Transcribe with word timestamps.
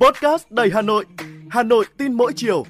Podcast 0.00 0.50
đầy 0.50 0.70
Hà 0.74 0.82
Nội, 0.82 1.04
Hà 1.50 1.62
Nội 1.62 1.84
tin 1.98 2.12
mỗi 2.12 2.32
chiều. 2.36 2.64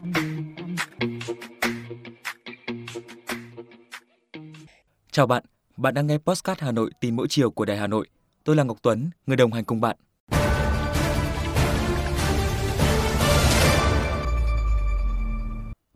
Chào 5.11 5.27
bạn, 5.27 5.45
bạn 5.77 5.95
đang 5.95 6.07
nghe 6.07 6.19
Podcast 6.19 6.61
Hà 6.61 6.73
Nội 6.73 6.91
tin 7.01 7.17
mỗi 7.17 7.27
chiều 7.31 7.51
của 7.51 7.65
Đài 7.65 7.77
Hà 7.77 7.87
Nội. 7.87 8.07
Tôi 8.45 8.57
là 8.57 8.63
Ngọc 8.63 8.79
Tuấn, 8.83 9.11
người 9.27 9.37
đồng 9.37 9.53
hành 9.53 9.65
cùng 9.65 9.81
bạn. 9.81 9.97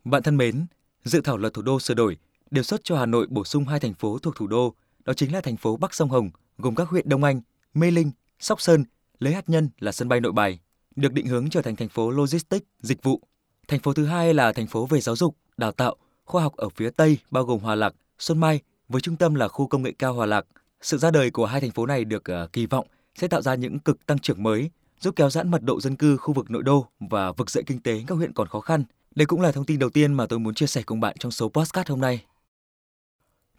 Bạn 0.05 0.23
thân 0.23 0.37
mến, 0.37 0.67
dự 1.05 1.21
thảo 1.21 1.37
luật 1.37 1.55
thủ 1.55 1.63
đô 1.63 1.81
sửa 1.81 1.95
đổi 1.95 2.17
đề 2.51 2.63
xuất 2.63 2.81
cho 2.85 2.99
Hà 2.99 3.07
Nội 3.07 3.27
bổ 3.31 3.45
sung 3.45 3.65
hai 3.65 3.81
thành 3.81 3.95
phố 3.95 4.19
thuộc 4.19 4.37
thủ 4.37 4.47
đô, 4.47 4.75
đó 5.05 5.13
chính 5.13 5.33
là 5.33 5.41
thành 5.41 5.57
phố 5.57 5.77
Bắc 5.77 5.95
Sông 5.95 6.11
Hồng, 6.11 6.31
gồm 6.59 6.75
các 6.75 6.89
huyện 6.89 7.09
Đông 7.09 7.25
Anh, 7.25 7.41
Mê 7.75 7.91
Linh, 7.91 8.11
Sóc 8.41 8.61
Sơn, 8.61 8.85
lấy 9.19 9.35
hạt 9.35 9.49
nhân 9.49 9.71
là 9.79 9.93
sân 9.93 10.09
bay 10.09 10.21
Nội 10.21 10.33
Bài, 10.33 10.59
được 10.97 11.13
định 11.13 11.27
hướng 11.27 11.51
trở 11.51 11.63
thành 11.63 11.77
thành 11.77 11.89
phố 11.89 12.11
logistics, 12.11 12.67
dịch 12.81 13.03
vụ. 13.03 13.21
Thành 13.69 13.81
phố 13.81 13.93
thứ 13.93 14.07
hai 14.07 14.35
là 14.35 14.53
thành 14.53 14.67
phố 14.67 14.87
về 14.87 15.01
giáo 15.01 15.17
dục, 15.17 15.37
đào 15.57 15.73
tạo, 15.73 15.97
khoa 16.25 16.43
học 16.43 16.57
ở 16.57 16.69
phía 16.69 16.91
Tây 16.91 17.19
bao 17.31 17.45
gồm 17.45 17.61
Hòa 17.61 17.75
Lạc, 17.75 17.95
Xuân 18.19 18.39
Mai 18.39 18.61
với 18.89 19.01
trung 19.01 19.17
tâm 19.17 19.35
là 19.35 19.49
khu 19.49 19.67
công 19.67 19.83
nghệ 19.83 19.93
cao 19.99 20.15
Hòa 20.15 20.27
Lạc. 20.27 20.47
Sự 20.81 20.99
ra 20.99 21.11
đời 21.11 21.31
của 21.31 21.47
hai 21.47 21.61
thành 21.61 21.71
phố 21.71 21.87
này 21.87 22.05
được 22.05 22.23
uh, 22.45 22.53
kỳ 22.53 22.67
vọng 22.67 22.87
sẽ 23.15 23.29
tạo 23.29 23.43
ra 23.43 23.55
những 23.55 23.79
cực 23.79 24.07
tăng 24.07 24.19
trưởng 24.19 24.43
mới, 24.43 24.71
giúp 25.01 25.17
kéo 25.17 25.31
giãn 25.31 25.51
mật 25.51 25.63
độ 25.63 25.81
dân 25.81 25.97
cư 25.97 26.17
khu 26.17 26.35
vực 26.35 26.51
nội 26.51 26.63
đô 26.63 26.87
và 27.01 27.33
vực 27.33 27.51
dậy 27.51 27.63
kinh 27.67 27.81
tế 27.81 28.05
các 28.07 28.15
huyện 28.15 28.33
còn 28.33 28.49
khó 28.49 28.61
khăn. 28.61 28.85
Đây 29.15 29.27
cũng 29.27 29.41
là 29.41 29.53
thông 29.53 29.65
tin 29.65 29.79
đầu 29.79 29.91
tiên 29.91 30.15
mà 30.15 30.27
tôi 30.27 30.39
muốn 30.39 30.55
chia 30.55 30.67
sẻ 30.67 30.83
cùng 30.83 31.01
bạn 31.01 31.17
trong 31.19 31.33
số 31.33 31.49
podcast 31.49 31.89
hôm 31.89 32.01
nay. 32.01 32.25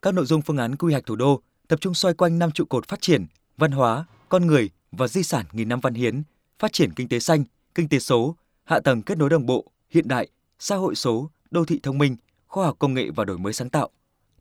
Các 0.01 0.13
nội 0.13 0.25
dung 0.25 0.41
phương 0.41 0.57
án 0.57 0.75
quy 0.75 0.91
hoạch 0.91 1.05
thủ 1.05 1.15
đô 1.15 1.41
tập 1.67 1.81
trung 1.81 1.93
xoay 1.93 2.13
quanh 2.13 2.39
năm 2.39 2.51
trụ 2.51 2.65
cột 2.65 2.87
phát 2.87 3.01
triển, 3.01 3.25
văn 3.57 3.71
hóa, 3.71 4.05
con 4.31 4.47
người 4.47 4.69
và 4.91 5.07
di 5.07 5.23
sản 5.23 5.45
nghìn 5.51 5.69
năm 5.69 5.79
văn 5.79 5.93
hiến, 5.93 6.23
phát 6.59 6.73
triển 6.73 6.93
kinh 6.93 7.07
tế 7.07 7.19
xanh, 7.19 7.43
kinh 7.75 7.87
tế 7.89 7.99
số, 7.99 8.35
hạ 8.63 8.79
tầng 8.79 9.01
kết 9.01 9.17
nối 9.17 9.29
đồng 9.29 9.45
bộ, 9.45 9.71
hiện 9.89 10.07
đại, 10.07 10.27
xã 10.59 10.75
hội 10.75 10.95
số, 10.95 11.29
đô 11.51 11.65
thị 11.65 11.79
thông 11.83 11.97
minh, 11.97 12.15
khoa 12.47 12.65
học 12.65 12.75
công 12.79 12.93
nghệ 12.93 13.09
và 13.15 13.25
đổi 13.25 13.37
mới 13.37 13.53
sáng 13.53 13.69
tạo. 13.69 13.89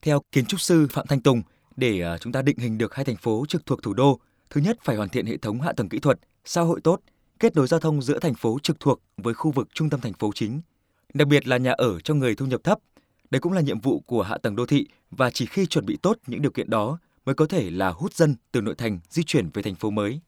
Theo 0.03 0.23
kiến 0.33 0.47
trúc 0.47 0.61
sư 0.61 0.87
Phạm 0.91 1.07
Thanh 1.07 1.21
Tùng, 1.21 1.43
để 1.77 2.01
à, 2.01 2.19
chúng 2.19 2.33
ta 2.33 2.43
định 2.43 2.59
hình 2.59 2.79
được 2.79 2.95
hai 2.95 3.05
thành 3.05 3.17
phố 3.17 3.45
trực 3.49 3.67
thuộc 3.67 3.83
thủ 3.83 3.95
đô, 3.95 4.21
thứ 4.51 4.61
nhất 4.61 4.79
phải 4.85 4.97
hoàn 4.97 5.09
thiện 5.09 5.27
hệ 5.27 5.37
thống 5.37 5.61
hạ 5.61 5.73
tầng 5.73 5.89
kỹ 5.89 5.99
thuật, 5.99 6.19
xã 6.45 6.61
hội 6.61 6.81
tốt, 6.81 7.01
kết 7.41 7.57
nối 7.57 7.67
giao 7.67 7.81
thông 7.81 8.03
giữa 8.03 8.19
thành 8.19 8.35
phố 8.35 8.59
trực 8.63 8.81
thuộc 8.81 9.01
với 9.17 9.35
khu 9.35 9.51
vực 9.51 9.69
trung 9.75 9.91
tâm 9.91 10.01
thành 10.01 10.15
phố 10.15 10.31
chính, 10.35 10.61
đặc 11.15 11.29
biệt 11.29 11.49
là 11.49 11.57
nhà 11.57 11.73
ở 11.73 12.01
cho 12.01 12.15
người 12.15 12.35
thu 12.35 12.47
nhập 12.47 12.65
thấp. 12.65 12.79
Đây 13.31 13.41
cũng 13.41 13.53
là 13.53 13.61
nhiệm 13.61 13.81
vụ 13.81 14.01
của 14.01 14.23
hạ 14.23 14.39
tầng 14.43 14.57
đô 14.57 14.67
thị 14.67 14.87
và 15.11 15.31
chỉ 15.31 15.47
khi 15.47 15.67
chuẩn 15.67 15.87
bị 15.87 15.99
tốt 16.03 16.17
những 16.27 16.43
điều 16.43 16.51
kiện 16.51 16.71
đó 16.71 16.99
mới 17.31 17.35
có 17.35 17.47
thể 17.47 17.71
là 17.71 17.89
hút 17.91 18.15
dân 18.15 18.35
từ 18.53 18.61
nội 18.61 18.75
thành 18.75 18.99
di 19.09 19.23
chuyển 19.23 19.51
về 19.55 19.63
thành 19.63 19.75
phố 19.75 19.91
mới. 19.91 20.21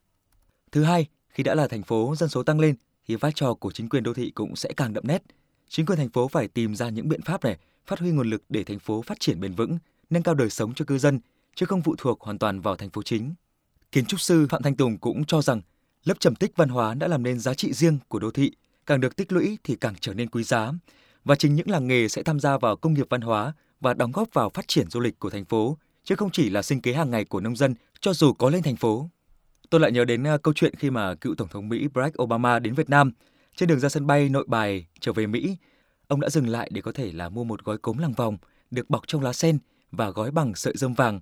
Thứ 0.73 0.83
hai, 0.83 1.07
khi 1.29 1.43
đã 1.43 1.55
là 1.55 1.69
thành 1.69 1.83
phố 1.83 2.15
dân 2.17 2.29
số 2.29 2.43
tăng 2.43 2.61
lên 2.61 2.75
thì 3.09 3.17
vai 3.17 3.33
trò 3.35 3.55
của 3.55 3.71
chính 3.71 3.89
quyền 3.89 4.03
đô 4.03 4.15
thị 4.15 4.31
cũng 4.31 4.57
sẽ 4.57 4.73
càng 4.77 4.93
đậm 4.93 5.07
nét. 5.07 5.23
Chính 5.69 5.87
quyền 5.87 5.99
thành 5.99 6.09
phố 6.09 6.29
phải 6.29 6.49
tìm 6.49 6.75
ra 6.75 6.89
những 6.89 7.09
biện 7.09 7.23
pháp 7.23 7.45
này, 7.45 7.59
phát 7.87 7.99
huy 7.99 8.11
nguồn 8.11 8.31
lực 8.31 8.43
để 8.49 8.65
thành 8.65 8.79
phố 8.79 9.03
phát 9.03 9.21
triển 9.21 9.41
bền 9.41 9.53
vững, 9.53 9.79
nâng 10.11 10.23
cao 10.23 10.35
đời 10.35 10.51
sống 10.51 10.75
cho 10.75 10.85
cư 10.85 10.99
dân, 10.99 11.21
chứ 11.55 11.67
không 11.67 11.83
phụ 11.83 11.95
thuộc 11.99 12.21
hoàn 12.21 12.39
toàn 12.39 12.61
vào 12.61 12.77
thành 12.77 12.91
phố 12.91 13.03
chính. 13.03 13.35
Kiến 13.93 14.07
trúc 14.07 14.21
sư 14.21 14.47
Phạm 14.51 14.63
Thanh 14.63 14.77
Tùng 14.77 14.99
cũng 14.99 15.25
cho 15.25 15.43
rằng 15.43 15.61
lớp 16.05 16.21
trầm 16.21 16.35
tích 16.35 16.53
văn 16.57 16.69
hóa 16.69 16.95
đã 16.95 17.09
làm 17.09 17.23
nên 17.23 17.39
giá 17.39 17.55
trị 17.55 17.73
riêng 17.73 17.99
của 18.09 18.19
đô 18.19 18.31
thị, 18.31 18.53
càng 18.87 19.01
được 19.01 19.17
tích 19.17 19.33
lũy 19.33 19.59
thì 19.65 19.77
càng 19.77 19.95
trở 20.01 20.15
nên 20.15 20.31
quý 20.31 20.43
giá. 20.43 20.73
Và 21.25 21.35
chính 21.35 21.55
những 21.55 21.71
làng 21.71 21.87
nghề 21.87 22.09
sẽ 22.09 22.23
tham 22.23 22.41
gia 22.41 22.59
vào 22.59 22.77
công 22.77 22.95
nghiệp 22.95 23.07
văn 23.11 23.21
hóa 23.21 23.53
và 23.81 23.95
đóng 23.95 24.13
góp 24.13 24.29
vào 24.33 24.51
phát 24.51 24.69
triển 24.69 24.91
du 24.91 25.01
lịch 25.01 25.19
của 25.19 25.31
thành 25.31 25.45
phố, 25.45 25.77
chứ 26.05 26.17
không 26.17 26.31
chỉ 26.31 26.51
là 26.51 26.63
sinh 26.63 26.81
kế 26.81 26.93
hàng 26.93 27.11
ngày 27.11 27.25
của 27.25 27.41
nông 27.41 27.57
dân 27.57 27.75
cho 28.01 28.13
dù 28.13 28.33
có 28.33 28.51
lên 28.51 28.63
thành 28.63 28.77
phố. 28.77 29.11
Tôi 29.71 29.81
lại 29.81 29.93
nhớ 29.93 30.05
đến 30.05 30.25
ờ, 30.25 30.39
câu 30.39 30.55
chuyện 30.55 30.75
khi 30.75 30.91
mà 30.91 31.15
cựu 31.15 31.35
Tổng 31.35 31.49
thống 31.49 31.69
Mỹ 31.69 31.89
Barack 31.95 32.23
Obama 32.23 32.59
đến 32.59 32.75
Việt 32.75 32.91
Nam. 32.91 33.13
Trên 33.57 33.69
đường 33.69 33.81
ra 33.81 33.89
sân 33.89 34.07
bay 34.07 34.29
nội 34.29 34.45
bài 34.49 34.87
trở 35.01 35.13
về 35.13 35.27
Mỹ, 35.27 35.57
ông 36.09 36.21
đã 36.21 36.29
dừng 36.29 36.49
lại 36.49 36.71
để 36.73 36.81
có 36.81 36.93
thể 36.93 37.13
là 37.13 37.29
mua 37.29 37.45
một 37.45 37.65
gói 37.65 37.79
cốm 37.79 37.99
làng 37.99 38.13
vòng 38.13 38.39
được 38.71 38.91
bọc 38.91 39.03
trong 39.07 39.23
lá 39.23 39.33
sen 39.33 39.59
và 39.91 40.11
gói 40.11 40.31
bằng 40.31 40.55
sợi 40.55 40.75
dơm 40.77 40.95
vàng. 40.95 41.21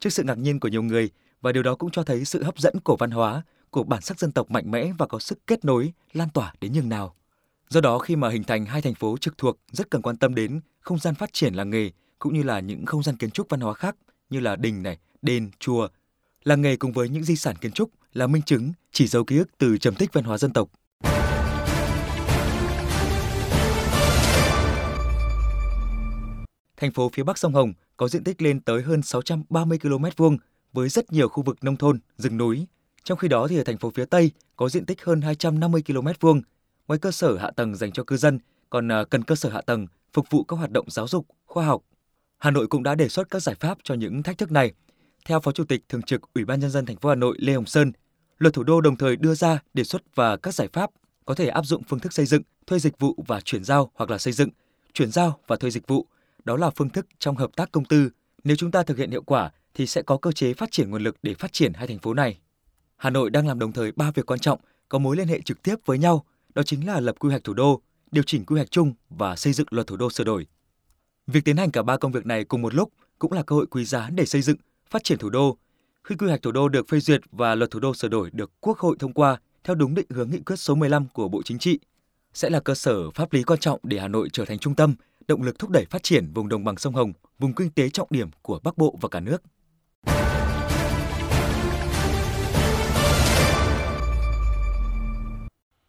Trước 0.00 0.10
sự 0.10 0.22
ngạc 0.22 0.38
nhiên 0.38 0.60
của 0.60 0.68
nhiều 0.68 0.82
người, 0.82 1.10
và 1.40 1.52
điều 1.52 1.62
đó 1.62 1.74
cũng 1.74 1.90
cho 1.90 2.02
thấy 2.02 2.24
sự 2.24 2.42
hấp 2.42 2.58
dẫn 2.58 2.74
của 2.84 2.96
văn 2.96 3.10
hóa, 3.10 3.42
của 3.70 3.82
bản 3.82 4.02
sắc 4.02 4.18
dân 4.18 4.32
tộc 4.32 4.50
mạnh 4.50 4.70
mẽ 4.70 4.92
và 4.98 5.06
có 5.06 5.18
sức 5.18 5.46
kết 5.46 5.64
nối, 5.64 5.92
lan 6.12 6.28
tỏa 6.34 6.52
đến 6.60 6.72
nhường 6.72 6.88
nào. 6.88 7.14
Do 7.68 7.80
đó 7.80 7.98
khi 7.98 8.16
mà 8.16 8.28
hình 8.28 8.44
thành 8.44 8.66
hai 8.66 8.82
thành 8.82 8.94
phố 8.94 9.16
trực 9.20 9.38
thuộc 9.38 9.58
rất 9.72 9.90
cần 9.90 10.02
quan 10.02 10.16
tâm 10.16 10.34
đến 10.34 10.60
không 10.80 10.98
gian 10.98 11.14
phát 11.14 11.32
triển 11.32 11.54
làng 11.54 11.70
nghề 11.70 11.90
cũng 12.18 12.34
như 12.34 12.42
là 12.42 12.60
những 12.60 12.86
không 12.86 13.02
gian 13.02 13.16
kiến 13.16 13.30
trúc 13.30 13.48
văn 13.48 13.60
hóa 13.60 13.74
khác 13.74 13.96
như 14.30 14.40
là 14.40 14.56
đình 14.56 14.82
này, 14.82 14.98
đền, 15.22 15.50
chùa, 15.58 15.88
Làng 16.44 16.62
nghề 16.62 16.76
cùng 16.76 16.92
với 16.92 17.08
những 17.08 17.24
di 17.24 17.36
sản 17.36 17.56
kiến 17.56 17.72
trúc 17.72 17.90
là 18.12 18.26
minh 18.26 18.42
chứng 18.42 18.72
chỉ 18.92 19.06
dấu 19.06 19.24
ký 19.24 19.38
ức 19.38 19.48
từ 19.58 19.78
trầm 19.78 19.94
tích 19.94 20.12
văn 20.12 20.24
hóa 20.24 20.38
dân 20.38 20.52
tộc. 20.52 20.68
Thành 26.76 26.92
phố 26.92 27.10
phía 27.12 27.22
Bắc 27.22 27.38
sông 27.38 27.54
Hồng 27.54 27.72
có 27.96 28.08
diện 28.08 28.24
tích 28.24 28.42
lên 28.42 28.60
tới 28.60 28.82
hơn 28.82 29.02
630 29.02 29.78
km 29.78 30.04
vuông 30.16 30.38
với 30.72 30.88
rất 30.88 31.12
nhiều 31.12 31.28
khu 31.28 31.42
vực 31.42 31.64
nông 31.64 31.76
thôn, 31.76 31.98
rừng 32.18 32.36
núi. 32.36 32.66
Trong 33.04 33.18
khi 33.18 33.28
đó 33.28 33.48
thì 33.48 33.56
ở 33.56 33.64
thành 33.64 33.78
phố 33.78 33.90
phía 33.90 34.04
Tây 34.04 34.30
có 34.56 34.68
diện 34.68 34.86
tích 34.86 35.04
hơn 35.04 35.20
250 35.20 35.82
km 35.86 36.08
vuông. 36.20 36.42
Ngoài 36.88 36.98
cơ 36.98 37.10
sở 37.10 37.36
hạ 37.36 37.50
tầng 37.50 37.76
dành 37.76 37.92
cho 37.92 38.04
cư 38.04 38.16
dân, 38.16 38.38
còn 38.70 38.92
à, 38.92 39.04
cần 39.04 39.24
cơ 39.24 39.34
sở 39.34 39.50
hạ 39.50 39.60
tầng 39.60 39.86
phục 40.12 40.26
vụ 40.30 40.44
các 40.44 40.56
hoạt 40.56 40.70
động 40.70 40.90
giáo 40.90 41.08
dục, 41.08 41.26
khoa 41.46 41.66
học. 41.66 41.82
Hà 42.40 42.50
Nội 42.50 42.66
cũng 42.66 42.82
đã 42.82 42.94
đề 42.94 43.08
xuất 43.08 43.30
các 43.30 43.40
giải 43.42 43.54
pháp 43.54 43.78
cho 43.82 43.94
những 43.94 44.22
thách 44.22 44.38
thức 44.38 44.52
này 44.52 44.72
theo 45.24 45.40
Phó 45.40 45.52
Chủ 45.52 45.64
tịch 45.64 45.84
Thường 45.88 46.02
trực 46.02 46.34
Ủy 46.34 46.44
ban 46.44 46.60
nhân 46.60 46.70
dân 46.70 46.86
thành 46.86 46.96
phố 46.96 47.08
Hà 47.08 47.14
Nội 47.14 47.36
Lê 47.40 47.52
Hồng 47.52 47.66
Sơn, 47.66 47.92
luật 48.38 48.54
thủ 48.54 48.62
đô 48.62 48.80
đồng 48.80 48.96
thời 48.96 49.16
đưa 49.16 49.34
ra 49.34 49.58
đề 49.74 49.84
xuất 49.84 50.02
và 50.14 50.36
các 50.36 50.54
giải 50.54 50.68
pháp 50.72 50.90
có 51.24 51.34
thể 51.34 51.48
áp 51.48 51.66
dụng 51.66 51.82
phương 51.88 52.00
thức 52.00 52.12
xây 52.12 52.26
dựng, 52.26 52.42
thuê 52.66 52.78
dịch 52.78 52.98
vụ 52.98 53.24
và 53.26 53.40
chuyển 53.40 53.64
giao 53.64 53.90
hoặc 53.94 54.10
là 54.10 54.18
xây 54.18 54.32
dựng, 54.32 54.48
chuyển 54.92 55.10
giao 55.10 55.38
và 55.46 55.56
thuê 55.56 55.70
dịch 55.70 55.86
vụ. 55.86 56.06
Đó 56.44 56.56
là 56.56 56.70
phương 56.70 56.90
thức 56.90 57.06
trong 57.18 57.36
hợp 57.36 57.50
tác 57.56 57.72
công 57.72 57.84
tư. 57.84 58.10
Nếu 58.44 58.56
chúng 58.56 58.70
ta 58.70 58.82
thực 58.82 58.98
hiện 58.98 59.10
hiệu 59.10 59.22
quả 59.22 59.50
thì 59.74 59.86
sẽ 59.86 60.02
có 60.02 60.16
cơ 60.16 60.32
chế 60.32 60.54
phát 60.54 60.70
triển 60.70 60.90
nguồn 60.90 61.02
lực 61.02 61.16
để 61.22 61.34
phát 61.34 61.52
triển 61.52 61.72
hai 61.74 61.86
thành 61.86 61.98
phố 61.98 62.14
này. 62.14 62.38
Hà 62.96 63.10
Nội 63.10 63.30
đang 63.30 63.46
làm 63.46 63.58
đồng 63.58 63.72
thời 63.72 63.92
ba 63.92 64.10
việc 64.10 64.26
quan 64.26 64.40
trọng 64.40 64.60
có 64.88 64.98
mối 64.98 65.16
liên 65.16 65.28
hệ 65.28 65.40
trực 65.40 65.62
tiếp 65.62 65.76
với 65.84 65.98
nhau, 65.98 66.24
đó 66.54 66.62
chính 66.62 66.86
là 66.86 67.00
lập 67.00 67.16
quy 67.18 67.28
hoạch 67.28 67.44
thủ 67.44 67.54
đô, 67.54 67.80
điều 68.10 68.24
chỉnh 68.26 68.44
quy 68.44 68.56
hoạch 68.56 68.70
chung 68.70 68.94
và 69.10 69.36
xây 69.36 69.52
dựng 69.52 69.66
luật 69.70 69.86
thủ 69.86 69.96
đô 69.96 70.10
sửa 70.10 70.24
đổi. 70.24 70.46
Việc 71.32 71.44
tiến 71.44 71.56
hành 71.56 71.70
cả 71.70 71.82
ba 71.82 71.96
công 71.96 72.12
việc 72.12 72.26
này 72.26 72.44
cùng 72.44 72.62
một 72.62 72.74
lúc 72.74 72.92
cũng 73.18 73.32
là 73.32 73.42
cơ 73.42 73.56
hội 73.56 73.66
quý 73.66 73.84
giá 73.84 74.10
để 74.14 74.26
xây 74.26 74.42
dựng 74.42 74.56
phát 74.90 75.04
triển 75.04 75.18
thủ 75.18 75.30
đô. 75.30 75.56
Khi 76.04 76.14
quy 76.14 76.26
hoạch 76.26 76.42
thủ 76.42 76.52
đô 76.52 76.68
được 76.68 76.88
phê 76.88 77.00
duyệt 77.00 77.20
và 77.32 77.54
luật 77.54 77.70
thủ 77.70 77.80
đô 77.80 77.94
sửa 77.94 78.08
đổi 78.08 78.30
được 78.32 78.50
Quốc 78.60 78.78
hội 78.78 78.96
thông 78.98 79.12
qua 79.12 79.40
theo 79.64 79.74
đúng 79.74 79.94
định 79.94 80.06
hướng 80.10 80.30
nghị 80.30 80.40
quyết 80.40 80.56
số 80.56 80.74
15 80.74 81.06
của 81.08 81.28
Bộ 81.28 81.42
Chính 81.42 81.58
trị, 81.58 81.78
sẽ 82.34 82.50
là 82.50 82.60
cơ 82.60 82.74
sở 82.74 83.10
pháp 83.10 83.32
lý 83.32 83.42
quan 83.42 83.58
trọng 83.58 83.80
để 83.82 83.98
Hà 83.98 84.08
Nội 84.08 84.28
trở 84.32 84.44
thành 84.44 84.58
trung 84.58 84.74
tâm, 84.74 84.94
động 85.28 85.42
lực 85.42 85.58
thúc 85.58 85.70
đẩy 85.70 85.84
phát 85.84 86.02
triển 86.02 86.32
vùng 86.34 86.48
đồng 86.48 86.64
bằng 86.64 86.76
sông 86.76 86.94
Hồng, 86.94 87.12
vùng 87.38 87.54
kinh 87.54 87.70
tế 87.70 87.88
trọng 87.88 88.08
điểm 88.10 88.30
của 88.42 88.60
Bắc 88.64 88.78
Bộ 88.78 88.98
và 89.00 89.08
cả 89.08 89.20
nước. 89.20 89.42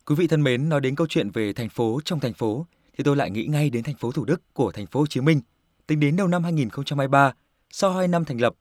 Quý 0.06 0.16
vị 0.16 0.28
thân 0.28 0.44
mến, 0.44 0.70
nói 0.70 0.82
đến 0.82 0.96
câu 0.96 1.08
chuyện 1.08 1.30
về 1.30 1.54
thành 1.54 1.70
phố 1.70 2.00
trong 2.06 2.20
thành 2.20 2.34
phố 2.34 2.66
thì 2.98 3.04
tôi 3.04 3.16
lại 3.16 3.32
nghĩ 3.32 3.46
ngay 3.46 3.70
đến 3.70 3.84
thành 3.84 3.96
phố 3.96 4.12
Thủ 4.12 4.26
Đức 4.26 4.54
của 4.54 4.72
thành 4.72 4.86
phố 4.86 5.00
Hồ 5.00 5.08
Chí 5.08 5.22
Minh. 5.22 5.42
Tính 5.88 6.00
đến 6.00 6.16
đầu 6.16 6.28
năm 6.28 6.44
2023, 6.44 7.34
sau 7.70 7.94
2 7.94 8.08
năm 8.08 8.26
thành 8.26 8.42
lập, 8.42 8.56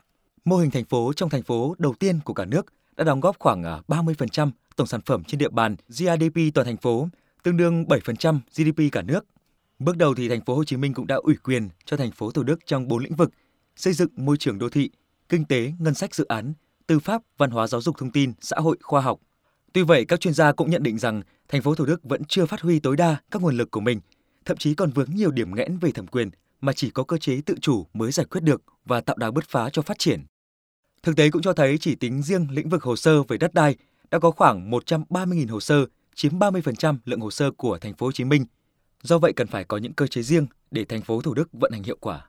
Mô 0.45 0.57
hình 0.57 0.71
thành 0.71 0.85
phố 0.85 1.13
trong 1.13 1.31
thành 1.31 1.43
phố 1.43 1.75
đầu 1.79 1.95
tiên 1.95 2.21
của 2.25 2.35
cả 2.35 2.45
nước 2.45 2.67
đã 2.97 3.05
đóng 3.05 3.21
góp 3.21 3.39
khoảng 3.39 3.63
à, 3.63 3.81
30% 3.89 4.51
tổng 4.77 4.87
sản 4.87 5.01
phẩm 5.01 5.25
trên 5.25 5.39
địa 5.39 5.49
bàn 5.49 5.77
GDP 5.89 6.55
toàn 6.55 6.67
thành 6.67 6.77
phố, 6.77 7.09
tương 7.43 7.57
đương 7.57 7.85
7% 7.85 8.39
GDP 8.55 8.93
cả 8.93 9.03
nước. 9.03 9.27
Bước 9.79 9.97
đầu 9.97 10.15
thì 10.15 10.29
thành 10.29 10.45
phố 10.45 10.55
Hồ 10.55 10.65
Chí 10.65 10.77
Minh 10.77 10.95
cũng 10.95 11.07
đã 11.07 11.17
ủy 11.17 11.37
quyền 11.37 11.69
cho 11.85 11.97
thành 11.97 12.11
phố 12.11 12.31
Thủ 12.31 12.43
Đức 12.43 12.67
trong 12.67 12.89
4 12.89 13.03
lĩnh 13.03 13.15
vực: 13.15 13.31
xây 13.77 13.93
dựng 13.93 14.09
môi 14.17 14.37
trường 14.37 14.59
đô 14.59 14.69
thị, 14.69 14.91
kinh 15.29 15.45
tế, 15.45 15.73
ngân 15.79 15.95
sách 15.95 16.15
dự 16.15 16.25
án, 16.25 16.53
tư 16.87 16.99
pháp, 16.99 17.23
văn 17.39 17.51
hóa 17.51 17.67
giáo 17.67 17.81
dục 17.81 17.99
thông 17.99 18.11
tin, 18.11 18.33
xã 18.41 18.57
hội, 18.57 18.77
khoa 18.83 19.01
học. 19.01 19.21
Tuy 19.72 19.83
vậy, 19.83 20.04
các 20.04 20.21
chuyên 20.21 20.34
gia 20.34 20.53
cũng 20.53 20.71
nhận 20.71 20.83
định 20.83 20.99
rằng 20.99 21.22
thành 21.49 21.63
phố 21.63 21.75
Thủ 21.75 21.87
Đức 21.87 22.04
vẫn 22.04 22.25
chưa 22.25 22.47
phát 22.47 22.60
huy 22.60 22.81
tối 22.81 22.97
đa 22.97 23.16
các 23.31 23.43
nguồn 23.43 23.57
lực 23.57 23.71
của 23.71 23.81
mình, 23.81 24.01
thậm 24.51 24.57
chí 24.57 24.75
còn 24.75 24.91
vướng 24.91 25.11
nhiều 25.15 25.31
điểm 25.31 25.55
nghẽn 25.55 25.79
về 25.79 25.91
thẩm 25.93 26.07
quyền 26.07 26.31
mà 26.61 26.73
chỉ 26.73 26.91
có 26.91 27.05
cơ 27.05 27.19
chế 27.19 27.41
tự 27.47 27.55
chủ 27.61 27.87
mới 27.95 28.13
giải 28.13 28.27
quyết 28.31 28.41
được 28.41 28.63
và 28.85 29.01
tạo 29.01 29.17
đà 29.17 29.31
bứt 29.31 29.45
phá 29.49 29.71
cho 29.71 29.83
phát 29.83 29.99
triển. 29.99 30.25
Thực 31.03 31.17
tế 31.17 31.31
cũng 31.31 31.43
cho 31.43 31.53
thấy 31.53 31.79
chỉ 31.79 31.95
tính 31.95 32.23
riêng 32.23 32.47
lĩnh 32.51 32.69
vực 32.69 32.83
hồ 32.83 32.97
sơ 32.97 33.23
về 33.23 33.37
đất 33.37 33.55
đai 33.55 33.77
đã 34.11 34.19
có 34.19 34.31
khoảng 34.31 34.71
130.000 34.71 35.49
hồ 35.49 35.61
sơ, 35.61 35.87
chiếm 36.15 36.39
30% 36.39 36.97
lượng 37.05 37.21
hồ 37.21 37.31
sơ 37.31 37.51
của 37.51 37.79
thành 37.79 37.95
phố 37.95 38.07
Hồ 38.07 38.13
Chí 38.13 38.25
Minh. 38.25 38.45
Do 39.03 39.19
vậy 39.19 39.33
cần 39.33 39.47
phải 39.47 39.65
có 39.65 39.77
những 39.77 39.93
cơ 39.93 40.07
chế 40.07 40.23
riêng 40.23 40.47
để 40.71 40.85
thành 40.85 41.03
phố 41.03 41.21
Thủ 41.21 41.35
Đức 41.35 41.49
vận 41.53 41.73
hành 41.73 41.83
hiệu 41.83 41.97
quả. 42.01 42.27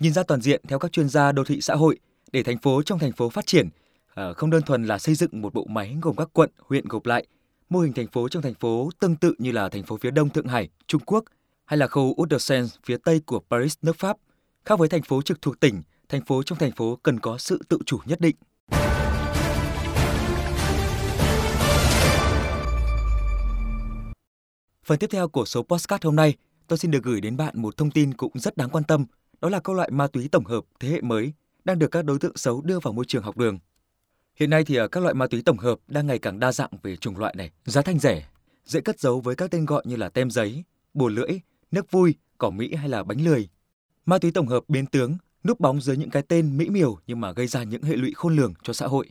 Nhìn 0.00 0.12
ra 0.12 0.22
toàn 0.22 0.40
diện 0.40 0.62
theo 0.68 0.78
các 0.78 0.92
chuyên 0.92 1.08
gia 1.08 1.32
đô 1.32 1.44
thị 1.44 1.60
xã 1.60 1.74
hội 1.74 1.98
để 2.32 2.42
thành 2.42 2.58
phố 2.58 2.82
trong 2.82 2.98
thành 2.98 3.12
phố 3.12 3.30
phát 3.30 3.46
triển, 3.46 3.68
à, 4.14 4.32
không 4.32 4.50
đơn 4.50 4.62
thuần 4.62 4.84
là 4.84 4.98
xây 4.98 5.14
dựng 5.14 5.42
một 5.42 5.54
bộ 5.54 5.64
máy 5.68 5.96
gồm 6.02 6.16
các 6.16 6.28
quận, 6.32 6.50
huyện 6.68 6.88
gộp 6.88 7.06
lại, 7.06 7.26
mô 7.68 7.80
hình 7.80 7.92
thành 7.92 8.08
phố 8.08 8.28
trong 8.28 8.42
thành 8.42 8.54
phố 8.54 8.90
tương 9.00 9.16
tự 9.16 9.34
như 9.38 9.52
là 9.52 9.68
thành 9.68 9.82
phố 9.82 9.96
phía 9.96 10.10
đông 10.10 10.28
Thượng 10.28 10.46
Hải, 10.46 10.68
Trung 10.86 11.02
Quốc 11.06 11.24
hay 11.64 11.78
là 11.78 11.86
khu 11.86 12.14
Uddersense 12.22 12.76
phía 12.84 12.96
tây 12.96 13.20
của 13.26 13.40
Paris 13.50 13.74
nước 13.82 13.96
Pháp, 13.98 14.16
khác 14.64 14.78
với 14.78 14.88
thành 14.88 15.02
phố 15.02 15.22
trực 15.22 15.42
thuộc 15.42 15.60
tỉnh, 15.60 15.82
thành 16.08 16.24
phố 16.24 16.42
trong 16.42 16.58
thành 16.58 16.72
phố 16.72 16.98
cần 17.02 17.20
có 17.20 17.38
sự 17.38 17.62
tự 17.68 17.78
chủ 17.86 17.98
nhất 18.06 18.20
định. 18.20 18.36
Phần 24.84 24.98
tiếp 24.98 25.06
theo 25.10 25.28
của 25.28 25.44
số 25.44 25.62
podcast 25.62 26.02
hôm 26.02 26.16
nay, 26.16 26.34
tôi 26.68 26.78
xin 26.78 26.90
được 26.90 27.02
gửi 27.02 27.20
đến 27.20 27.36
bạn 27.36 27.62
một 27.62 27.76
thông 27.76 27.90
tin 27.90 28.14
cũng 28.14 28.32
rất 28.34 28.56
đáng 28.56 28.70
quan 28.70 28.84
tâm, 28.84 29.06
đó 29.40 29.48
là 29.48 29.60
các 29.60 29.76
loại 29.76 29.90
ma 29.90 30.06
túy 30.06 30.28
tổng 30.32 30.44
hợp 30.44 30.64
thế 30.80 30.88
hệ 30.88 31.00
mới 31.00 31.32
đang 31.64 31.78
được 31.78 31.88
các 31.90 32.04
đối 32.04 32.18
tượng 32.18 32.36
xấu 32.36 32.60
đưa 32.60 32.78
vào 32.80 32.92
môi 32.92 33.04
trường 33.04 33.22
học 33.22 33.36
đường. 33.36 33.58
Hiện 34.36 34.50
nay 34.50 34.64
thì 34.64 34.76
à, 34.76 34.86
các 34.92 35.02
loại 35.02 35.14
ma 35.14 35.26
túy 35.26 35.42
tổng 35.42 35.58
hợp 35.58 35.78
đang 35.88 36.06
ngày 36.06 36.18
càng 36.18 36.40
đa 36.40 36.52
dạng 36.52 36.70
về 36.82 36.96
chủng 36.96 37.18
loại 37.18 37.34
này, 37.38 37.50
giá 37.64 37.82
thành 37.82 37.98
rẻ, 37.98 38.28
dễ 38.64 38.80
cất 38.80 39.00
giấu 39.00 39.20
với 39.20 39.34
các 39.34 39.50
tên 39.50 39.64
gọi 39.64 39.82
như 39.86 39.96
là 39.96 40.08
tem 40.08 40.30
giấy, 40.30 40.64
bồ 40.94 41.08
lưỡi 41.08 41.28
nước 41.70 41.90
vui, 41.90 42.14
cỏ 42.38 42.50
Mỹ 42.50 42.74
hay 42.74 42.88
là 42.88 43.04
bánh 43.04 43.24
lười. 43.24 43.48
Ma 44.06 44.18
túy 44.18 44.30
tổng 44.30 44.46
hợp 44.46 44.64
biến 44.68 44.86
tướng, 44.86 45.16
núp 45.44 45.60
bóng 45.60 45.80
dưới 45.80 45.96
những 45.96 46.10
cái 46.10 46.22
tên 46.22 46.56
mỹ 46.56 46.68
miều 46.68 46.98
nhưng 47.06 47.20
mà 47.20 47.32
gây 47.32 47.46
ra 47.46 47.62
những 47.62 47.82
hệ 47.82 47.96
lụy 47.96 48.12
khôn 48.14 48.36
lường 48.36 48.54
cho 48.62 48.72
xã 48.72 48.86
hội. 48.86 49.10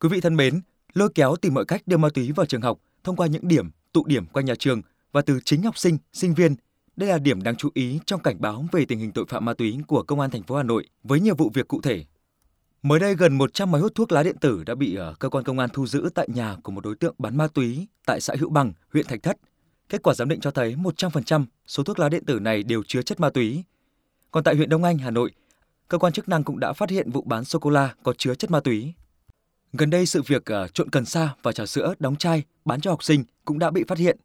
Quý 0.00 0.08
vị 0.08 0.20
thân 0.20 0.36
mến, 0.36 0.60
lôi 0.94 1.08
kéo 1.14 1.36
tìm 1.36 1.54
mọi 1.54 1.64
cách 1.64 1.82
đưa 1.86 1.96
ma 1.96 2.08
túy 2.14 2.32
vào 2.32 2.46
trường 2.46 2.62
học 2.62 2.78
thông 3.04 3.16
qua 3.16 3.26
những 3.26 3.48
điểm, 3.48 3.70
tụ 3.92 4.04
điểm 4.06 4.26
quanh 4.26 4.44
nhà 4.44 4.54
trường 4.54 4.82
và 5.12 5.22
từ 5.22 5.40
chính 5.44 5.62
học 5.62 5.78
sinh, 5.78 5.98
sinh 6.12 6.34
viên. 6.34 6.54
Đây 6.96 7.08
là 7.08 7.18
điểm 7.18 7.42
đáng 7.42 7.56
chú 7.56 7.68
ý 7.74 8.00
trong 8.06 8.22
cảnh 8.22 8.36
báo 8.40 8.64
về 8.72 8.84
tình 8.84 8.98
hình 8.98 9.12
tội 9.12 9.24
phạm 9.28 9.44
ma 9.44 9.54
túy 9.54 9.78
của 9.86 10.02
Công 10.02 10.20
an 10.20 10.30
thành 10.30 10.42
phố 10.42 10.56
Hà 10.56 10.62
Nội 10.62 10.88
với 11.02 11.20
nhiều 11.20 11.34
vụ 11.34 11.50
việc 11.54 11.68
cụ 11.68 11.80
thể. 11.80 12.04
Mới 12.82 13.00
đây 13.00 13.14
gần 13.14 13.38
100 13.38 13.70
máy 13.70 13.80
hút 13.80 13.92
thuốc 13.94 14.12
lá 14.12 14.22
điện 14.22 14.36
tử 14.40 14.64
đã 14.66 14.74
bị 14.74 14.94
ờ, 14.94 15.14
cơ 15.18 15.28
quan 15.28 15.44
công 15.44 15.58
an 15.58 15.70
thu 15.72 15.86
giữ 15.86 16.08
tại 16.14 16.28
nhà 16.34 16.56
của 16.62 16.72
một 16.72 16.84
đối 16.84 16.96
tượng 16.96 17.14
bán 17.18 17.36
ma 17.36 17.46
túy 17.46 17.86
tại 18.06 18.20
xã 18.20 18.34
Hữu 18.38 18.50
Bằng, 18.50 18.72
huyện 18.92 19.06
Thạch 19.06 19.22
Thất. 19.22 19.36
Kết 19.92 20.02
quả 20.02 20.14
giám 20.14 20.28
định 20.28 20.40
cho 20.40 20.50
thấy 20.50 20.74
100% 20.74 21.44
số 21.66 21.82
thuốc 21.82 21.98
lá 21.98 22.08
điện 22.08 22.24
tử 22.24 22.38
này 22.38 22.62
đều 22.62 22.82
chứa 22.86 23.02
chất 23.02 23.20
ma 23.20 23.30
túy. 23.30 23.64
Còn 24.30 24.44
tại 24.44 24.54
huyện 24.54 24.68
Đông 24.68 24.84
Anh, 24.84 24.98
Hà 24.98 25.10
Nội, 25.10 25.30
cơ 25.88 25.98
quan 25.98 26.12
chức 26.12 26.28
năng 26.28 26.44
cũng 26.44 26.60
đã 26.60 26.72
phát 26.72 26.90
hiện 26.90 27.10
vụ 27.10 27.22
bán 27.22 27.44
sô 27.44 27.58
cô 27.58 27.70
la 27.70 27.94
có 28.02 28.12
chứa 28.18 28.34
chất 28.34 28.50
ma 28.50 28.60
túy. 28.60 28.92
Gần 29.72 29.90
đây 29.90 30.06
sự 30.06 30.22
việc 30.22 30.42
uh, 30.64 30.74
trộn 30.74 30.90
cần 30.90 31.04
sa 31.04 31.34
và 31.42 31.52
trà 31.52 31.66
sữa 31.66 31.94
đóng 31.98 32.16
chai 32.16 32.42
bán 32.64 32.80
cho 32.80 32.90
học 32.90 33.02
sinh 33.02 33.24
cũng 33.44 33.58
đã 33.58 33.70
bị 33.70 33.84
phát 33.88 33.98
hiện. 33.98 34.16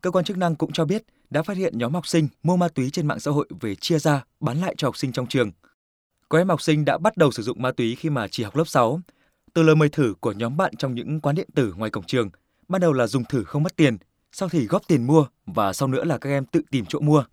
Cơ 0.00 0.10
quan 0.10 0.24
chức 0.24 0.36
năng 0.36 0.56
cũng 0.56 0.72
cho 0.72 0.84
biết 0.84 1.02
đã 1.30 1.42
phát 1.42 1.56
hiện 1.56 1.78
nhóm 1.78 1.94
học 1.94 2.06
sinh 2.06 2.28
mua 2.42 2.56
ma 2.56 2.68
túy 2.68 2.90
trên 2.90 3.06
mạng 3.06 3.20
xã 3.20 3.30
hội 3.30 3.48
về 3.60 3.74
chia 3.74 3.98
ra 3.98 4.24
bán 4.40 4.60
lại 4.60 4.74
cho 4.78 4.88
học 4.88 4.96
sinh 4.96 5.12
trong 5.12 5.26
trường. 5.26 5.50
Có 6.28 6.38
em 6.38 6.48
học 6.48 6.62
sinh 6.62 6.84
đã 6.84 6.98
bắt 6.98 7.16
đầu 7.16 7.30
sử 7.30 7.42
dụng 7.42 7.62
ma 7.62 7.72
túy 7.72 7.94
khi 7.94 8.10
mà 8.10 8.28
chỉ 8.28 8.42
học 8.42 8.56
lớp 8.56 8.68
6. 8.68 9.00
Từ 9.54 9.62
lời 9.62 9.76
mời 9.76 9.88
thử 9.88 10.14
của 10.20 10.32
nhóm 10.32 10.56
bạn 10.56 10.76
trong 10.76 10.94
những 10.94 11.20
quán 11.20 11.36
điện 11.36 11.48
tử 11.54 11.74
ngoài 11.76 11.90
cổng 11.90 12.04
trường, 12.04 12.30
ban 12.68 12.80
đầu 12.80 12.92
là 12.92 13.06
dùng 13.06 13.24
thử 13.24 13.44
không 13.44 13.62
mất 13.62 13.76
tiền, 13.76 13.96
sau 14.32 14.48
thì 14.48 14.66
góp 14.66 14.82
tiền 14.88 15.06
mua 15.06 15.26
và 15.46 15.72
sau 15.72 15.88
nữa 15.88 16.04
là 16.04 16.18
các 16.18 16.30
em 16.30 16.44
tự 16.44 16.60
tìm 16.70 16.84
chỗ 16.88 17.00
mua. 17.00 17.24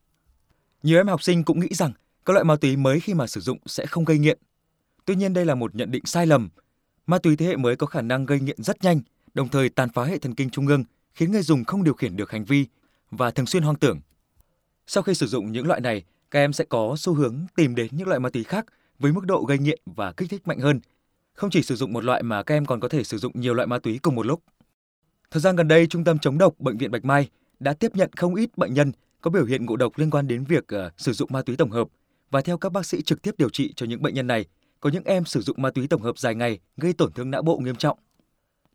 Nhiều 0.84 1.00
em 1.00 1.08
học 1.08 1.24
sinh 1.24 1.44
cũng 1.44 1.60
nghĩ 1.60 1.70
rằng 1.72 1.92
các 2.26 2.34
loại 2.34 2.46
ma 2.46 2.56
túy 2.56 2.78
mới 2.78 3.00
khi 3.00 3.14
mà 3.14 3.28
sử 3.28 3.42
dụng 3.42 3.58
sẽ 3.66 3.86
không 3.86 4.06
gây 4.06 4.18
nghiện. 4.18 4.40
Tuy 5.06 5.16
nhiên 5.16 5.34
đây 5.34 5.46
là 5.46 5.56
một 5.56 5.76
nhận 5.76 5.92
định 5.92 6.06
sai 6.06 6.28
lầm. 6.28 6.50
Ma 7.08 7.18
túy 7.18 7.36
thế 7.36 7.46
hệ 7.46 7.56
mới 7.56 7.76
có 7.76 7.88
khả 7.88 8.02
năng 8.02 8.26
gây 8.26 8.40
nghiện 8.40 8.64
rất 8.64 8.84
nhanh, 8.84 9.02
đồng 9.34 9.48
thời 9.48 9.70
tàn 9.70 9.90
phá 9.90 10.04
hệ 10.04 10.18
thần 10.18 10.36
kinh 10.36 10.50
trung 10.50 10.68
ương, 10.68 10.84
khiến 11.14 11.32
người 11.32 11.42
dùng 11.42 11.64
không 11.64 11.84
điều 11.84 11.94
khiển 11.94 12.16
được 12.16 12.32
hành 12.32 12.46
vi 12.46 12.66
và 13.12 13.32
thường 13.32 13.46
xuyên 13.46 13.64
hoang 13.64 13.76
tưởng. 13.76 14.00
Sau 14.88 15.04
khi 15.04 15.14
sử 15.14 15.28
dụng 15.28 15.52
những 15.52 15.68
loại 15.68 15.82
này, 15.82 16.04
các 16.32 16.40
em 16.40 16.54
sẽ 16.54 16.66
có 16.70 16.96
xu 16.98 17.14
hướng 17.14 17.46
tìm 17.56 17.76
đến 17.76 17.88
những 17.92 18.08
loại 18.08 18.20
ma 18.20 18.30
túy 18.30 18.44
khác 18.44 18.66
với 19.00 19.12
mức 19.12 19.26
độ 19.26 19.44
gây 19.44 19.58
nghiện 19.58 19.80
và 19.86 20.12
kích 20.12 20.30
thích 20.30 20.48
mạnh 20.48 20.60
hơn. 20.60 20.80
Không 21.34 21.50
chỉ 21.50 21.62
sử 21.62 21.76
dụng 21.76 21.94
một 21.94 22.04
loại 22.04 22.24
mà 22.24 22.44
các 22.44 22.56
em 22.56 22.66
còn 22.66 22.80
có 22.80 22.88
thể 22.90 23.04
sử 23.04 23.18
dụng 23.18 23.32
nhiều 23.36 23.54
loại 23.54 23.68
ma 23.68 23.80
túy 23.80 24.00
cùng 24.02 24.16
một 24.16 24.26
lúc. 24.26 24.44
Thời 25.36 25.42
gian 25.42 25.56
gần 25.56 25.68
đây, 25.68 25.88
Trung 25.88 26.04
tâm 26.04 26.20
chống 26.20 26.38
độc 26.38 26.60
Bệnh 26.60 26.78
viện 26.78 26.92
Bạch 26.92 27.06
Mai 27.06 27.30
đã 27.60 27.74
tiếp 27.74 27.92
nhận 27.96 28.10
không 28.16 28.36
ít 28.36 28.58
bệnh 28.58 28.74
nhân 28.74 28.92
có 29.22 29.32
biểu 29.32 29.46
hiện 29.46 29.66
ngộ 29.66 29.76
độc 29.76 29.98
liên 29.98 30.10
quan 30.10 30.28
đến 30.28 30.44
việc 30.44 30.64
uh, 30.64 30.94
sử 30.98 31.14
dụng 31.14 31.30
ma 31.34 31.42
túy 31.42 31.58
tổng 31.58 31.72
hợp 31.72 31.88
và 32.32 32.42
theo 32.42 32.58
các 32.58 32.72
bác 32.72 32.86
sĩ 32.86 33.02
trực 33.02 33.22
tiếp 33.22 33.36
điều 33.38 33.50
trị 33.50 33.74
cho 33.76 33.86
những 33.86 34.02
bệnh 34.02 34.14
nhân 34.14 34.28
này, 34.28 34.46
có 34.80 34.90
những 34.90 35.04
em 35.04 35.26
sử 35.26 35.42
dụng 35.42 35.62
ma 35.62 35.70
túy 35.70 35.88
tổng 35.88 36.02
hợp 36.02 36.18
dài 36.18 36.36
ngày 36.36 36.60
gây 36.78 36.94
tổn 36.94 37.12
thương 37.12 37.32
não 37.32 37.42
bộ 37.42 37.58
nghiêm 37.58 37.76
trọng. 37.76 37.98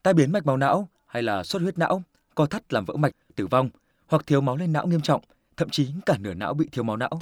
Tai 0.02 0.14
biến 0.14 0.32
mạch 0.32 0.46
máu 0.46 0.56
não 0.56 0.88
hay 1.06 1.22
là 1.22 1.44
xuất 1.44 1.62
huyết 1.62 1.78
não, 1.78 2.02
co 2.34 2.46
thắt 2.46 2.72
làm 2.72 2.84
vỡ 2.84 2.96
mạch, 2.96 3.12
tử 3.36 3.46
vong 3.46 3.70
hoặc 4.06 4.26
thiếu 4.26 4.40
máu 4.40 4.56
lên 4.56 4.72
não 4.72 4.86
nghiêm 4.86 5.00
trọng, 5.00 5.22
thậm 5.56 5.70
chí 5.70 5.88
cả 6.06 6.16
nửa 6.18 6.34
não 6.34 6.54
bị 6.54 6.68
thiếu 6.72 6.84
máu 6.84 6.96
não. 6.96 7.20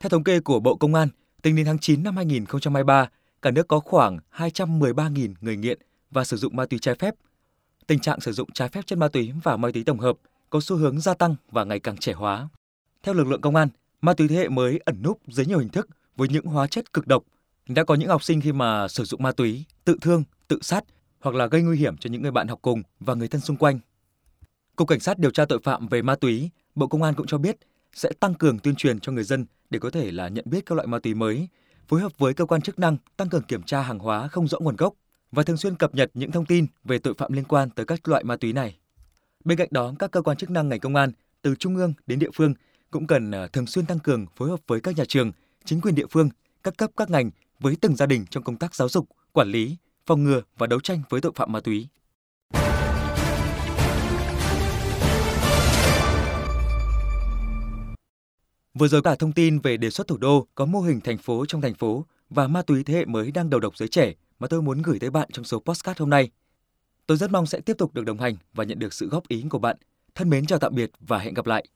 Theo 0.00 0.10
thống 0.10 0.24
kê 0.24 0.40
của 0.40 0.60
Bộ 0.60 0.76
Công 0.76 0.94
an, 0.94 1.08
tính 1.42 1.56
đến 1.56 1.66
tháng 1.66 1.78
9 1.78 2.02
năm 2.02 2.16
2023, 2.16 3.08
cả 3.42 3.50
nước 3.50 3.68
có 3.68 3.80
khoảng 3.80 4.18
213.000 4.36 5.34
người 5.40 5.56
nghiện 5.56 5.78
và 6.10 6.24
sử 6.24 6.36
dụng 6.36 6.56
ma 6.56 6.66
túy 6.66 6.78
trái 6.78 6.94
phép. 6.94 7.14
Tình 7.86 7.98
trạng 7.98 8.20
sử 8.20 8.32
dụng 8.32 8.50
trái 8.50 8.68
phép 8.68 8.86
chất 8.86 8.98
ma 8.98 9.08
túy 9.08 9.32
và 9.42 9.56
ma 9.56 9.70
túy 9.74 9.84
tổng 9.84 9.98
hợp 9.98 10.16
có 10.50 10.60
xu 10.60 10.76
hướng 10.76 11.00
gia 11.00 11.14
tăng 11.14 11.34
và 11.50 11.64
ngày 11.64 11.80
càng 11.80 11.96
trẻ 11.96 12.12
hóa. 12.12 12.48
Theo 13.02 13.14
lực 13.14 13.26
lượng 13.26 13.40
công 13.40 13.56
an, 13.56 13.68
ma 14.00 14.14
túy 14.14 14.28
thế 14.28 14.36
hệ 14.36 14.48
mới 14.48 14.80
ẩn 14.84 15.02
núp 15.02 15.20
dưới 15.28 15.46
nhiều 15.46 15.58
hình 15.58 15.68
thức 15.68 15.88
với 16.16 16.28
những 16.28 16.44
hóa 16.44 16.66
chất 16.66 16.92
cực 16.92 17.06
độc. 17.06 17.24
Đã 17.68 17.84
có 17.84 17.94
những 17.94 18.08
học 18.08 18.22
sinh 18.22 18.40
khi 18.40 18.52
mà 18.52 18.88
sử 18.88 19.04
dụng 19.04 19.22
ma 19.22 19.32
túy 19.32 19.64
tự 19.84 19.96
thương, 20.00 20.24
tự 20.48 20.58
sát 20.62 20.84
hoặc 21.20 21.34
là 21.34 21.46
gây 21.46 21.62
nguy 21.62 21.78
hiểm 21.78 21.96
cho 21.96 22.10
những 22.10 22.22
người 22.22 22.30
bạn 22.30 22.48
học 22.48 22.58
cùng 22.62 22.82
và 23.00 23.14
người 23.14 23.28
thân 23.28 23.40
xung 23.40 23.56
quanh. 23.56 23.78
Cục 24.76 24.88
Cảnh 24.88 25.00
sát 25.00 25.18
điều 25.18 25.30
tra 25.30 25.44
tội 25.44 25.58
phạm 25.64 25.88
về 25.88 26.02
ma 26.02 26.14
túy, 26.14 26.50
Bộ 26.74 26.86
Công 26.86 27.02
an 27.02 27.14
cũng 27.14 27.26
cho 27.26 27.38
biết 27.38 27.56
sẽ 27.94 28.12
tăng 28.20 28.34
cường 28.34 28.58
tuyên 28.58 28.74
truyền 28.74 29.00
cho 29.00 29.12
người 29.12 29.24
dân 29.24 29.46
để 29.70 29.78
có 29.78 29.90
thể 29.90 30.10
là 30.10 30.28
nhận 30.28 30.44
biết 30.48 30.66
các 30.66 30.74
loại 30.74 30.86
ma 30.86 30.98
túy 30.98 31.14
mới, 31.14 31.48
phối 31.92 32.00
hợp 32.00 32.12
với 32.18 32.34
cơ 32.34 32.44
quan 32.44 32.60
chức 32.60 32.78
năng 32.78 32.96
tăng 33.16 33.28
cường 33.28 33.42
kiểm 33.42 33.62
tra 33.62 33.82
hàng 33.82 33.98
hóa 33.98 34.28
không 34.28 34.48
rõ 34.48 34.58
nguồn 34.60 34.76
gốc 34.76 34.94
và 35.32 35.42
thường 35.42 35.56
xuyên 35.56 35.76
cập 35.76 35.94
nhật 35.94 36.10
những 36.14 36.32
thông 36.32 36.46
tin 36.46 36.66
về 36.84 36.98
tội 36.98 37.14
phạm 37.18 37.32
liên 37.32 37.44
quan 37.44 37.70
tới 37.70 37.86
các 37.86 38.08
loại 38.08 38.24
ma 38.24 38.36
túy 38.36 38.52
này. 38.52 38.78
Bên 39.44 39.58
cạnh 39.58 39.68
đó, 39.70 39.92
các 39.98 40.10
cơ 40.10 40.22
quan 40.22 40.36
chức 40.36 40.50
năng 40.50 40.68
ngành 40.68 40.80
công 40.80 40.96
an 40.96 41.12
từ 41.42 41.54
trung 41.54 41.76
ương 41.76 41.92
đến 42.06 42.18
địa 42.18 42.30
phương 42.34 42.54
cũng 42.90 43.06
cần 43.06 43.30
ờ, 43.30 43.48
thường 43.48 43.66
xuyên 43.66 43.86
tăng 43.86 43.98
cường 43.98 44.26
phối 44.36 44.48
hợp 44.48 44.60
với 44.66 44.80
các 44.80 44.96
nhà 44.96 45.04
trường, 45.08 45.32
chính 45.64 45.80
quyền 45.80 45.94
địa 45.94 46.06
phương, 46.10 46.28
các 46.62 46.76
cấp 46.76 46.90
các 46.96 47.10
ngành 47.10 47.30
với 47.60 47.76
từng 47.80 47.96
gia 47.96 48.06
đình 48.06 48.26
trong 48.30 48.42
công 48.42 48.56
tác 48.56 48.74
giáo 48.74 48.88
dục, 48.88 49.08
quản 49.32 49.48
lý, 49.48 49.76
phòng 50.06 50.24
ngừa 50.24 50.42
và 50.58 50.66
đấu 50.66 50.80
tranh 50.80 51.02
với 51.08 51.20
tội 51.20 51.32
phạm 51.34 51.52
ma 51.52 51.60
túy. 51.60 51.88
Vừa 58.74 58.88
rồi 58.88 59.02
cả 59.02 59.14
thông 59.14 59.32
tin 59.32 59.58
về 59.58 59.76
đề 59.76 59.90
xuất 59.90 60.06
thủ 60.06 60.16
đô 60.16 60.46
có 60.54 60.64
mô 60.64 60.80
hình 60.80 61.00
thành 61.00 61.18
phố 61.18 61.46
trong 61.46 61.60
thành 61.60 61.74
phố 61.74 62.06
và 62.30 62.48
ma 62.48 62.62
túy 62.62 62.84
thế 62.84 62.94
hệ 62.94 63.04
mới 63.04 63.30
đang 63.30 63.50
đầu 63.50 63.60
độc 63.60 63.76
giới 63.76 63.88
trẻ 63.88 64.14
mà 64.38 64.48
tôi 64.48 64.62
muốn 64.62 64.82
gửi 64.82 64.98
tới 64.98 65.10
bạn 65.10 65.28
trong 65.32 65.44
số 65.44 65.60
postcard 65.60 66.00
hôm 66.00 66.10
nay. 66.10 66.30
Tôi 67.06 67.16
rất 67.16 67.30
mong 67.30 67.46
sẽ 67.46 67.60
tiếp 67.60 67.78
tục 67.78 67.94
được 67.94 68.04
đồng 68.04 68.18
hành 68.18 68.36
và 68.54 68.64
nhận 68.64 68.78
được 68.78 68.92
sự 68.92 69.08
góp 69.08 69.28
ý 69.28 69.44
của 69.50 69.58
bạn. 69.58 69.76
Thân 70.14 70.30
mến, 70.30 70.46
chào 70.46 70.58
tạm 70.58 70.74
biệt 70.74 70.90
và 71.00 71.18
hẹn 71.18 71.34
gặp 71.34 71.46
lại. 71.46 71.66